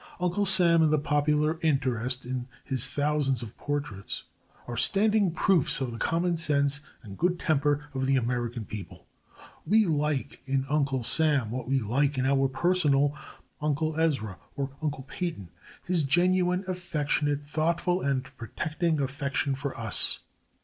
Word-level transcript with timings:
Uncle 0.19 0.45
Sam 0.45 0.81
and 0.81 0.91
the 0.91 0.97
popular 0.97 1.59
interest 1.61 2.25
in 2.25 2.47
his 2.63 2.89
thousands 2.89 3.43
of 3.43 3.55
portraits 3.55 4.23
are 4.67 4.75
standing 4.75 5.29
proofs 5.31 5.79
of 5.79 5.91
the 5.91 5.99
common 5.99 6.37
sense 6.37 6.81
and 7.03 7.19
good 7.19 7.37
temper 7.37 7.85
of 7.93 8.07
the 8.07 8.15
American 8.15 8.65
people. 8.65 9.05
We 9.63 9.85
like 9.85 10.41
in 10.47 10.65
Uncle 10.67 11.03
Sam 11.03 11.51
what 11.51 11.67
we 11.67 11.77
like 11.79 12.17
in 12.17 12.25
our 12.25 12.47
personal 12.47 13.15
Uncle 13.61 13.95
Ezra, 13.99 14.39
or 14.55 14.71
Uncle 14.81 15.03
Peyton, 15.03 15.49
his 15.83 16.01
genuine, 16.03 16.63
affectionate, 16.67 17.43
thoughtful 17.43 18.01
and 18.01 18.23
protecting 18.37 18.99
affection 18.99 19.53
for 19.53 19.77
us. 19.79 20.21